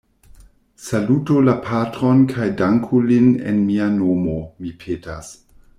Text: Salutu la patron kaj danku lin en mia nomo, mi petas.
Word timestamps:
Salutu 0.85 1.35
la 1.49 1.53
patron 1.67 2.23
kaj 2.33 2.49
danku 2.63 3.05
lin 3.11 3.31
en 3.53 3.65
mia 3.69 3.93
nomo, 4.03 4.41
mi 4.65 4.77
petas. 4.85 5.35